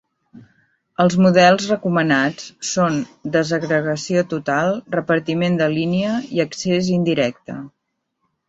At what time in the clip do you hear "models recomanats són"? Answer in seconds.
1.25-2.97